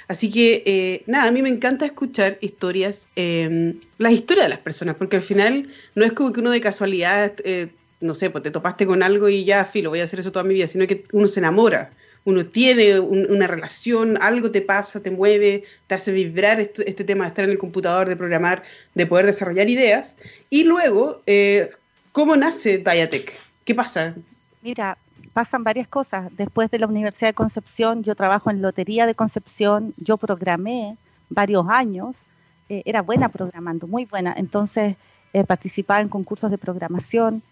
[0.08, 4.60] Así que, eh, nada, a mí me encanta escuchar historias, eh, las historias de las
[4.60, 7.70] personas, porque al final no es como que uno de casualidad, eh,
[8.02, 10.44] no sé, pues te topaste con algo y ya, filo, voy a hacer eso toda
[10.44, 11.92] mi vida, sino que uno se enamora,
[12.28, 17.30] uno tiene una relación, algo te pasa, te mueve, te hace vibrar este, tema de
[17.30, 18.64] estar en el computador, de programar,
[18.96, 20.18] de poder desarrollar ideas.
[20.50, 21.22] Y luego,
[22.12, 23.40] ¿cómo nace Diatec?
[23.64, 24.14] ¿Qué pasa?
[24.62, 24.98] Mira,
[25.32, 26.36] pasan varias cosas.
[26.36, 30.98] Después de la Universidad de Concepción, yo trabajo en Lotería de Concepción, yo programé
[31.30, 32.16] varios años,
[32.70, 34.34] eh, era buena programando, muy buena.
[34.36, 34.96] Entonces
[35.34, 37.44] eh, participaba en concursos de programación.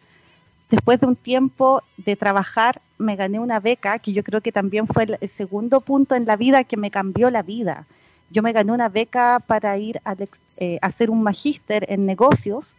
[0.69, 4.87] Después de un tiempo de trabajar, me gané una beca, que yo creo que también
[4.87, 7.85] fue el, segundo punto en la vida que me cambió la vida.
[8.31, 10.15] Yo me gané una beca para ir a,
[10.57, 12.75] eh, hacer un magíster en negocios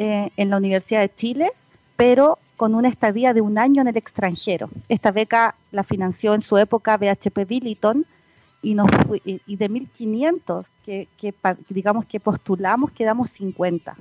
[0.00, 1.50] en la Universidad de Chile,
[1.96, 4.70] pero con una estadía de un año en el extranjero.
[4.88, 8.06] Esta beca la financió en su época BHP Billiton
[8.62, 8.88] y, nos
[9.24, 11.34] y de 1.500 que, que,
[11.68, 13.96] digamos que postulamos quedamos 50.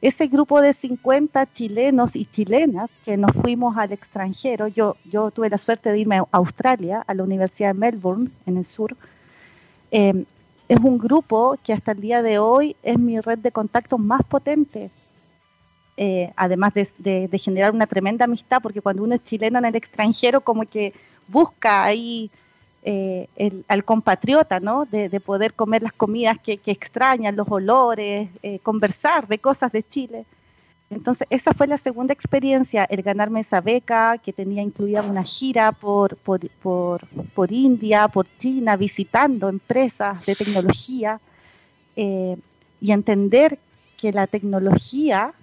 [0.00, 4.96] Ese grupo de 50 chilenos y chilenas que nos fuimos al extranjero, yo,
[5.32, 8.96] tuve la suerte de irme a Australia, a la Universidad de Melbourne, en el sur,
[9.90, 10.24] eh,
[10.68, 14.22] es un grupo que hasta el día de hoy es mi red de contactos más
[14.22, 14.90] potente
[16.00, 20.40] eh, además de, generar una tremenda amistad, porque cuando uno es chileno en el extranjero,
[20.40, 20.94] como que
[21.26, 22.30] busca ahí
[22.90, 24.86] eh, al compatriota, ¿no?
[24.86, 30.24] De, poder comer las comidas que, extrañan, los olores, eh, conversar de cosas de Chile.
[30.88, 35.72] Entonces, esa fue la segunda experiencia, el ganarme esa beca, que tenía incluida una gira
[35.72, 41.20] por, por, por, India, por China, visitando empresas de tecnología,
[41.94, 43.58] y entender
[43.98, 45.34] que la tecnología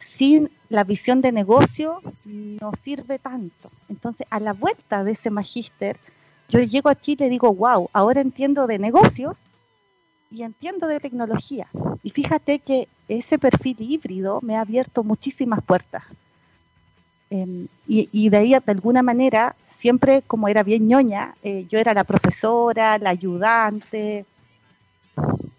[0.00, 3.70] sin la visión de negocio no sirve tanto.
[3.88, 5.98] Entonces, a la vuelta de ese magíster,
[6.52, 9.44] yo llego a Chile y digo, wow, ahora entiendo de negocios
[10.30, 11.66] y entiendo de tecnología.
[12.02, 16.02] Y fíjate que ese perfil híbrido me ha abierto muchísimas puertas.
[17.30, 21.94] Em, y, de ahí, de alguna manera, siempre como era bien ñoña, eh, yo era
[21.94, 24.26] la profesora, la ayudante,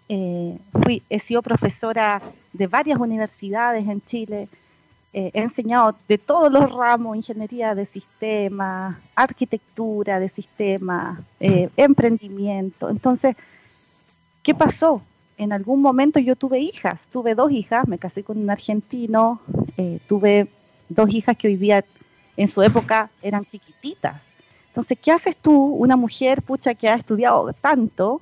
[0.08, 4.48] eh, fui, he sido profesora de varias universidades en Chile,
[5.16, 12.90] eh, he enseñado de todos los ramos, ingeniería de sistemas, arquitectura de sistemas, eh, emprendimiento.
[12.90, 13.36] Entonces,
[14.42, 15.02] ¿qué pasó?
[15.38, 19.40] En algún momento yo tuve hijas, tuve dos hijas, me casé con un argentino,
[20.08, 20.48] tuve
[20.88, 21.84] dos hijas que hoy día
[22.36, 24.20] en su época eran chiquititas.
[24.68, 28.20] Entonces, ¿qué haces tú, una mujer pucha que ha estudiado tanto,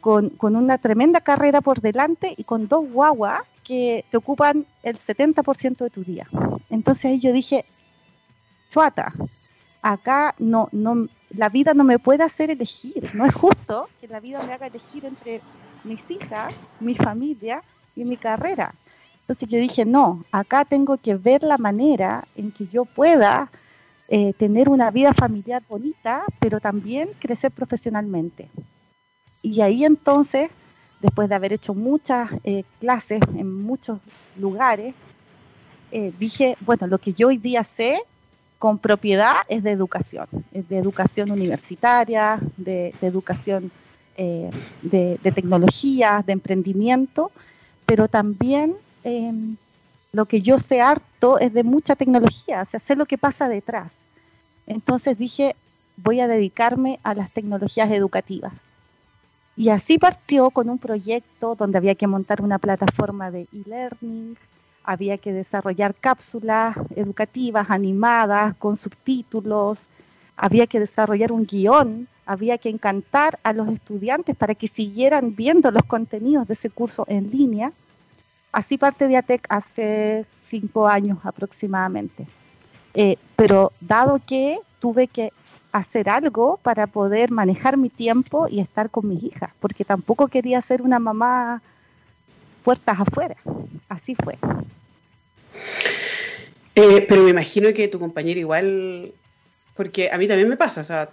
[0.00, 5.76] con, una tremenda carrera por delante y con dos guaguas que te ocupan el 70%
[5.78, 6.26] de tu día.
[6.68, 7.64] Entonces ahí yo dije,
[8.70, 9.12] chuata,
[9.82, 14.20] acá no, no, la vida no me puede hacer elegir, no es justo que la
[14.20, 15.40] vida me haga elegir entre
[15.84, 17.62] mis hijas, mi familia
[17.96, 18.74] y mi carrera.
[19.20, 23.50] Entonces yo dije, no, acá tengo que ver la manera en que yo pueda
[24.08, 28.48] eh, tener una vida familiar bonita, pero también crecer profesionalmente.
[29.40, 30.50] Y ahí entonces,
[31.00, 33.98] después de haber hecho muchas eh, clases en muchos
[34.38, 34.94] lugares,
[35.92, 38.00] eh, dije, bueno, lo que yo hoy día sé
[38.58, 43.72] con propiedad es de educación, es de educación universitaria, de, educación
[44.16, 44.50] eh,
[44.82, 47.32] de, tecnología, de emprendimiento,
[47.86, 49.56] pero también em,
[50.12, 53.48] lo que yo sé harto es de mucha tecnología, o sea, sé lo que pasa
[53.48, 53.92] detrás.
[54.66, 55.56] Entonces dije,
[55.96, 58.52] voy a dedicarme a las tecnologías educativas.
[59.60, 64.34] Y así partió con un proyecto donde había que montar una plataforma de e-learning,
[64.84, 69.80] había que desarrollar cápsulas educativas animadas con subtítulos,
[70.34, 75.70] había que desarrollar un guion, había que encantar a los estudiantes para que siguieran viendo
[75.70, 77.70] los contenidos de ese curso en línea.
[78.52, 82.26] Así parte de ATEC hace cinco años aproximadamente.
[82.94, 85.34] Eh, pero dado que tuve que
[85.72, 90.60] hacer algo para poder manejar mi tiempo y estar con mis hijas, porque tampoco quería
[90.62, 91.62] ser una mamá
[92.64, 93.36] puertas afuera.
[93.88, 94.38] Así fue.
[96.74, 99.12] Eh, pero me imagino que tu compañero igual,
[99.76, 101.10] porque a mí también me pasa, o sea,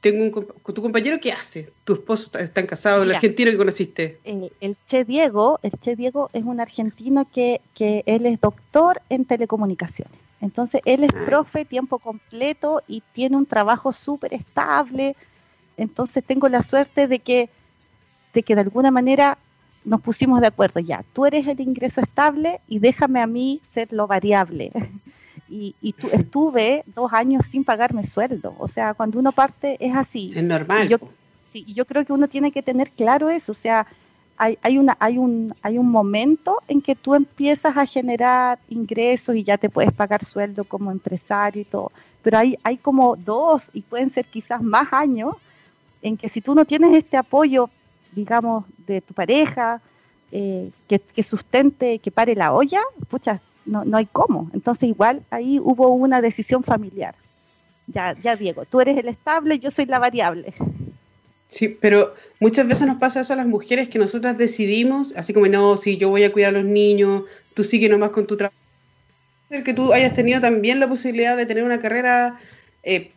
[0.00, 4.18] tengo un, tu compañero qué hace, tu esposo está, casado, el argentino que conociste.
[4.24, 9.24] el Che Diego, el Che Diego es un argentino que, que él es doctor en
[9.24, 10.29] telecomunicaciones.
[10.40, 11.24] Entonces él es ah.
[11.26, 15.16] profe tiempo completo y tiene un trabajo súper estable.
[15.76, 17.50] Entonces tengo la suerte de que,
[18.32, 19.38] de que de alguna manera
[19.84, 23.92] nos pusimos de acuerdo, ya, tú eres el ingreso estable y déjame a mí ser
[23.92, 24.70] lo variable.
[25.48, 28.54] y, y estuve dos años sin pagarme sueldo.
[28.58, 30.32] O sea, cuando uno parte es así.
[30.34, 30.88] Es normal.
[30.88, 30.98] yo,
[31.42, 33.52] sí, yo creo que uno tiene que tener claro eso.
[33.52, 33.86] O sea,
[34.40, 39.36] hay, hay, una, hay, un, hay un momento en que tú empiezas a generar ingresos
[39.36, 41.92] y ya te puedes pagar sueldo como empresario y todo.
[42.22, 45.34] Pero hay, hay como dos y pueden ser quizás más años
[46.02, 47.70] en que si tú no tienes este apoyo
[48.12, 49.80] digamos, de tu pareja,
[50.32, 54.50] eh, que, sustente, que pare la olla, pucha, no, no hay cómo.
[54.52, 57.14] Entonces igual ahí hubo una decisión familiar.
[57.86, 60.54] Ya, ya Diego, tú eres el estable, yo soy la variable.
[61.50, 65.48] Sí, pero muchas veces nos pasa eso a las mujeres que nosotras decidimos, así como
[65.48, 68.56] no, si yo voy a cuidar a los niños, tú sigue nomás con tu trabajo.
[69.48, 72.38] Que tú hayas tenido también la posibilidad de tener una carrera
[72.84, 73.10] eh,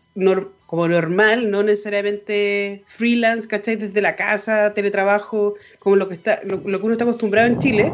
[0.65, 3.75] como normal, no necesariamente freelance, ¿cachai?
[3.75, 7.93] Desde la casa, teletrabajo, como lo que, está, lo, que uno está acostumbrado en Chile,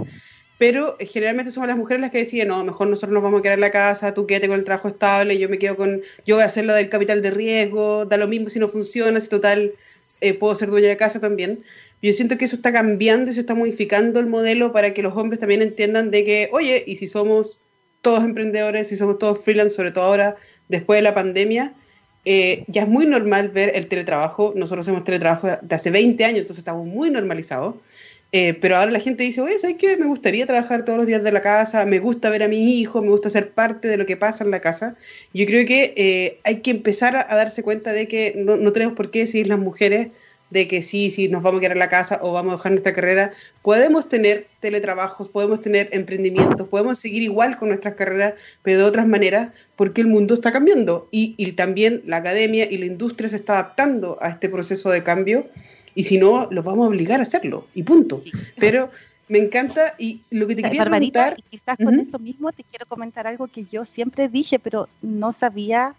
[0.57, 3.55] pero generalmente somos las mujeres las que deciden, no, mejor nosotros nos vamos a quedar
[3.55, 6.43] en la casa, tú quédate con el trabajo estable, yo me quedo con, yo voy
[6.43, 9.73] a hacer lo del capital de riesgo, da lo mismo si no funciona, si total
[10.21, 11.63] eh, puedo ser dueña de casa también.
[12.01, 15.15] Yo siento que eso está cambiando y se está modificando el modelo para que los
[15.17, 17.61] hombres también entiendan de que, oye, y si somos
[18.01, 20.37] todos emprendedores, si somos todos freelance, sobre todo ahora,
[20.69, 21.73] después de la pandemia,
[22.25, 24.53] eh, ya es muy normal ver el teletrabajo.
[24.55, 27.75] Nosotros hacemos teletrabajo de hace 20 años, entonces estamos muy normalizados.
[28.31, 29.97] Eh, pero ahora la gente dice, oye, ¿sabes qué?
[29.97, 33.01] Me gustaría trabajar todos los días de la casa, me gusta ver a mi hijo,
[33.01, 34.95] me gusta ser parte de lo que pasa en la casa.
[35.33, 38.95] Yo creo que eh, hay que empezar a, darse cuenta de que no, no tenemos
[38.95, 40.09] por qué decir las mujeres
[40.49, 42.71] de que sí, sí, nos vamos a quedar en la casa o vamos a dejar
[42.71, 48.79] nuestra carrera, podemos tener teletrabajos, podemos tener emprendimientos, podemos seguir igual con nuestras carreras, pero
[48.79, 52.85] de otras maneras, porque el mundo está cambiando y, y también la academia y la
[52.85, 55.45] industria se está adaptando a este proceso de cambio
[55.95, 58.21] y si no, los vamos a obligar a hacerlo y punto.
[58.57, 58.89] Pero
[59.27, 61.35] me encanta y lo que te quería preguntar...
[61.37, 65.33] Y quizás con eso mismo te quiero comentar algo que yo siempre dije, pero no
[65.33, 65.93] sabía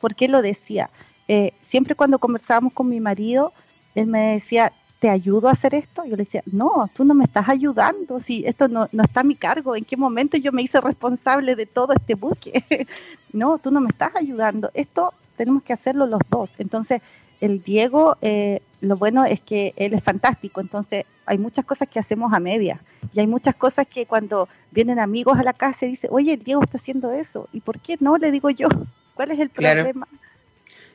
[0.00, 0.90] por qué lo decía.
[1.28, 3.52] Eh, siempre cuando conversábamos con mi marido,
[3.94, 6.04] él me decía, ¿te ayudo a hacer esto?
[6.04, 9.34] Yo le decía, no, tú no me estás ayudando, si esto no, está a mi
[9.34, 12.64] cargo, ¿en qué momento yo me hice responsable de todo este buque?
[13.32, 16.50] no, tú no me estás ayudando, esto tenemos que hacerlo los dos.
[16.58, 17.00] Entonces,
[17.40, 21.98] el Diego, eh, lo bueno es que él es fantástico, entonces hay muchas cosas que
[21.98, 22.80] hacemos a media
[23.12, 26.42] y hay muchas cosas que cuando vienen amigos a la casa se dice, oye, el
[26.42, 28.16] Diego está haciendo eso, ¿y por qué no?
[28.16, 28.68] Le digo yo,
[29.14, 30.06] ¿cuál es el problema?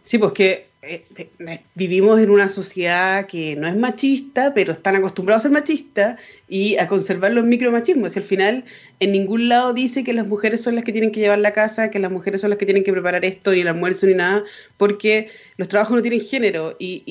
[0.01, 0.69] Sí, pues que
[1.73, 6.77] vivimos en una sociedad que no es machista, pero están acostumbrados a ser machistas y
[6.77, 8.15] a conservar los micromachismos.
[8.15, 8.65] Y al final,
[8.99, 11.89] en ningún lado dice que las mujeres son las que tienen que llevar la casa,
[11.89, 14.43] que las mujeres son las que tienen que preparar esto y el almuerzo ni nada,
[14.77, 16.75] porque los trabajos no tienen género.
[16.79, 17.03] Y,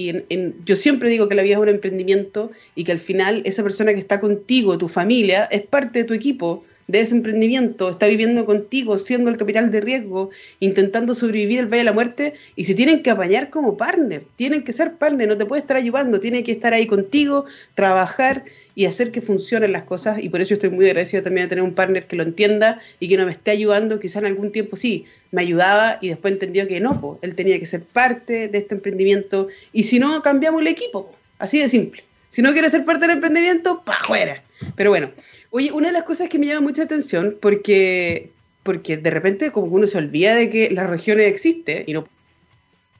[0.64, 3.92] yo siempre digo que la vida es un emprendimiento y que al final esa persona
[3.92, 8.44] que está contigo, tu familia, es parte de tu equipo de ese emprendimiento, está viviendo
[8.44, 10.30] contigo, siendo el capital de riesgo,
[10.60, 14.62] intentando sobrevivir el Valle de la Muerte, y se tienen que apañar como partner, tienen
[14.62, 18.86] que ser partner, no te puede estar ayudando, tiene que estar ahí contigo, trabajar y
[18.86, 21.74] hacer que funcionen las cosas, y por eso estoy muy agradecido también de tener un
[21.74, 25.04] partner que lo entienda y que no me esté ayudando, quizá en algún tiempo sí,
[25.30, 29.48] me ayudaba y después entendió que no, él tenía que ser parte de este emprendimiento,
[29.72, 32.02] y si no, cambiamos el equipo, así de simple.
[32.34, 34.42] Si no quiere ser parte del emprendimiento, pa' afuera.
[34.74, 35.10] Pero bueno,
[35.56, 38.32] Oye, una de las cosas que me llama mucha atención, porque
[38.64, 42.08] porque de repente como uno se olvida de que las regiones existen y no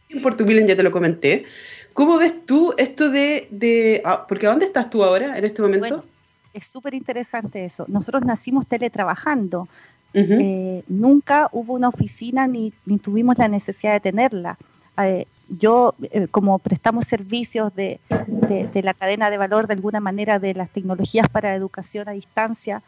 [0.09, 1.47] en Milen ya te lo comenté.
[1.95, 6.05] ¿Cómo ves tú esto de, de ah, porque ¿dónde estás tú ahora en este momento?
[6.53, 7.87] es súper interesante eso.
[7.89, 9.67] Nosotros nacimos teletrabajando.
[10.13, 14.59] Eh, nunca hubo una oficina ni, ni, tuvimos la necesidad de tenerla.
[15.03, 20.39] Eh, yo, eh, como prestamos servicios de, de, la cadena de valor, de alguna manera,
[20.39, 22.83] de las tecnologías para educación a distancia,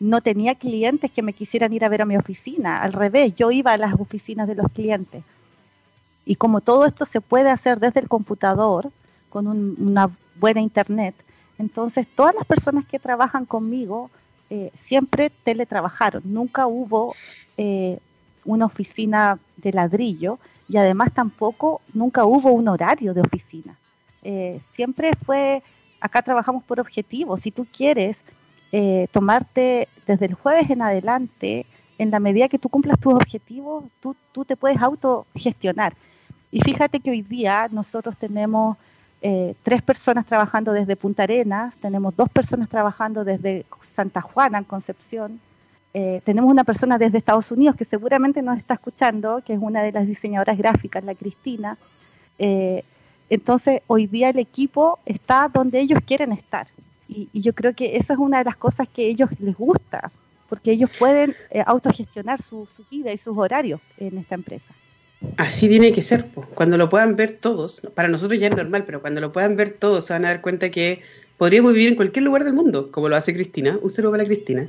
[0.00, 2.82] no tenía clientes que me quisieran ir a ver a mi oficina.
[2.82, 5.24] Al revés, yo iba a las oficinas de los clientes.
[6.24, 8.90] Y como todo esto se puede hacer desde el computador,
[9.28, 10.10] con una
[10.40, 11.14] buena internet,
[11.58, 14.10] entonces todas las personas que trabajan conmigo
[14.50, 16.22] eh, siempre teletrabajaron.
[16.24, 17.14] Nunca hubo
[17.56, 17.98] eh,
[18.44, 20.38] una oficina de ladrillo
[20.68, 23.76] y además tampoco nunca hubo un horario de oficina.
[24.22, 25.62] Eh, siempre fue,
[26.00, 27.40] acá trabajamos por objetivos.
[27.40, 28.24] Si tú quieres
[29.10, 31.64] tomarte desde el jueves en adelante,
[31.96, 35.94] en la medida que tú cumplas tus objetivos, tú, tú te puedes autogestionar.
[36.50, 38.76] Y fíjate que hoy día nosotros tenemos
[39.62, 43.64] tres personas trabajando desde Punta Arenas, tenemos dos personas trabajando desde
[43.94, 45.40] Santa Juana, en Concepción.
[45.98, 49.82] Eh, tenemos una persona desde Estados Unidos que seguramente nos está escuchando, que es una
[49.82, 51.78] de las diseñadoras gráficas, la Cristina.
[52.38, 52.84] Eh,
[53.30, 56.66] entonces, hoy día el equipo está donde ellos quieren estar.
[57.08, 60.10] Y, yo creo que esa es una de las cosas que a ellos les gusta,
[60.50, 64.74] porque ellos pueden eh, autogestionar su, vida y sus horarios en esta empresa.
[65.38, 69.00] Así tiene que ser, cuando lo puedan ver todos, para nosotros ya es normal, pero
[69.00, 71.00] cuando lo puedan ver todos se van a dar cuenta que
[71.36, 74.66] podríamos vivir en cualquier lugar del mundo, como lo hace Cristina, un saludo para Cristina,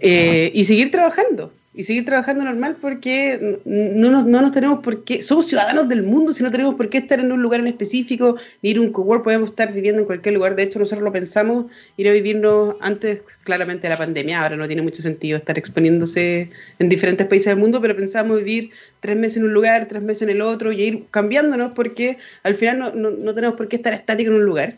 [0.00, 5.04] eh, y seguir trabajando, y seguir trabajando normal porque no nos, no nos tenemos por
[5.04, 7.68] qué, somos ciudadanos del mundo si no tenemos por qué estar en un lugar en
[7.68, 11.04] específico, ni ir a un cowork, podemos estar viviendo en cualquier lugar, de hecho nosotros
[11.04, 11.66] lo pensamos,
[11.96, 16.50] ir a vivirnos antes claramente de la pandemia, ahora no tiene mucho sentido estar exponiéndose
[16.80, 20.22] en diferentes países del mundo, pero pensamos vivir tres meses en un lugar, tres meses
[20.22, 23.76] en el otro y ir cambiándonos porque al final no, no, no tenemos por qué
[23.76, 24.74] estar estáticos en un lugar.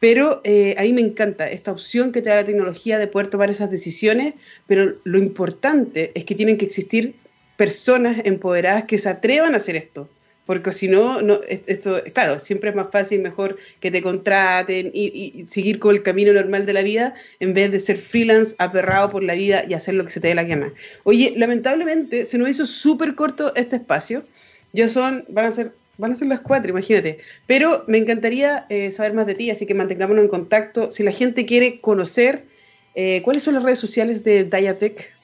[0.00, 3.28] Pero eh, a mí me encanta esta opción que te da la tecnología de poder
[3.28, 4.34] tomar esas decisiones,
[4.66, 7.14] pero lo importante es que tienen que existir
[7.56, 10.08] personas empoderadas que se atrevan a hacer esto.
[10.46, 15.78] Porque si no, esto, claro, siempre es más fácil, mejor que te contraten y, seguir
[15.78, 19.34] con el camino normal de la vida en vez de ser freelance, aperrado por la
[19.34, 20.72] vida y hacer lo que se te dé la gana.
[21.04, 24.24] Oye, lamentablemente se nos hizo súper corto este espacio.
[24.72, 27.18] Ya son, van a ser van a ser las cuatro, imagínate.
[27.46, 30.90] Pero me encantaría eh, saber más de ti, así que mantengámonos en contacto.
[30.90, 32.46] Si la gente quiere conocer,
[32.94, 35.14] eh, ¿cuáles son las redes sociales de Diatec?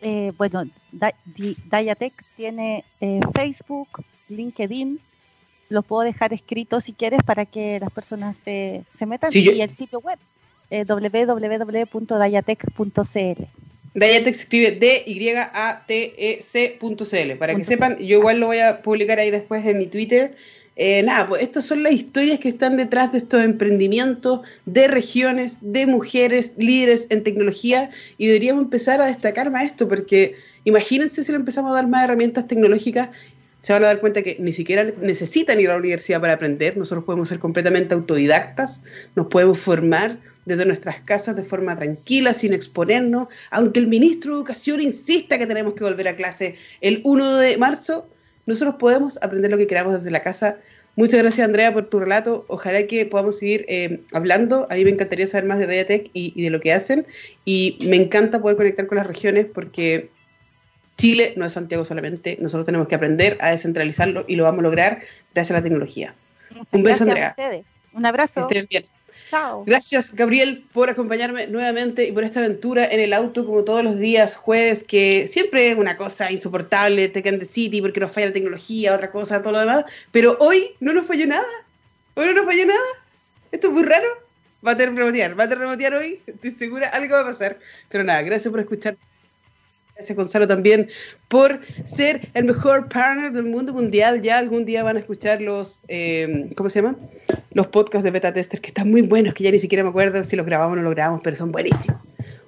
[0.00, 0.64] Eh, bueno,
[1.70, 2.84] Diatec tiene
[3.34, 4.98] Facebook, LinkedIn.
[5.68, 9.30] Los puedo dejar escritos si quieres para que las personas se, se metan.
[9.32, 10.18] y el sitio web,
[10.70, 12.10] www.diatec.cl.
[13.94, 15.38] Dayatec escribe D-Y-A-T-E-C.cl.
[17.38, 20.36] Para que sepan, yo igual lo voy a publicar ahí después en mi Twitter.
[20.76, 25.58] Eh, nada, pues estas son las historias que están detrás de estos emprendimientos de regiones,
[25.60, 31.32] de mujeres líderes en tecnología y deberíamos empezar a destacar más esto porque imagínense si
[31.32, 33.10] le empezamos a dar más herramientas tecnológicas
[33.60, 36.76] se van a dar cuenta que ni siquiera necesitan ir a la universidad para aprender,
[36.76, 38.84] nosotros podemos ser completamente autodidactas,
[39.16, 44.38] nos podemos formar, desde nuestras casas de forma tranquila, sin exponernos, aunque el ministro de
[44.38, 48.08] Educación insista que tenemos que volver a clase el 1 de marzo,
[48.46, 50.56] nosotros podemos aprender lo que queramos desde la casa.
[50.96, 54.90] Muchas gracias Andrea por tu relato, ojalá que podamos seguir eh, hablando, a mí me
[54.90, 57.06] encantaría saber más de Diatec y, y de lo que hacen.
[57.44, 60.10] Y me encanta poder conectar con las regiones porque
[61.00, 64.62] Chile no es Santiago solamente, nosotros tenemos que aprender a descentralizarlo y lo vamos a
[64.62, 65.00] lograr
[65.34, 66.14] gracias a la tecnología.
[66.72, 67.34] Un beso, Andrea.
[67.92, 68.40] Un abrazo.
[68.42, 68.84] estén bien.
[69.64, 73.98] Gracias, Gabriel, por acompañarme nuevamente y por esta aventura en el auto, como todos los
[73.98, 78.26] días, jueves, que siempre es una cosa insoportable, Tech and the City, porque nos falla
[78.26, 79.84] la tecnología, otra cosa, todo lo demás.
[80.10, 81.46] Pero hoy no nos falló nada.
[82.14, 82.80] Hoy no nos falló nada.
[83.52, 84.08] Esto es muy raro.
[84.66, 86.20] Va a terremotear, va a terremotear hoy.
[86.26, 87.58] Estoy segura, algo va a pasar.
[87.88, 88.96] Pero nada, gracias por escuchar.
[90.00, 90.88] Gracias Gonzalo también
[91.28, 94.22] por ser el mejor partner del mundo mundial.
[94.22, 96.96] Ya algún día van a escuchar los, eh, ¿cómo se llaman?
[97.52, 100.24] Los podcasts de Beta Tester, que están muy buenos, que ya ni siquiera me acuerdo
[100.24, 102.00] si los grabamos o no los grabamos, pero son buenísimos.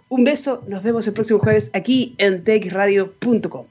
[0.09, 3.67] Un beso, nos vemos el próximo jueves aquí en techradio.com.